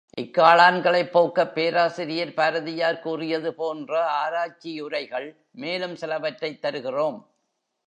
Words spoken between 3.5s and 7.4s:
போன்ற ஆராய்ச்சியுரைகள் மேலும் சிலவற்றைத் தருகிறோம்.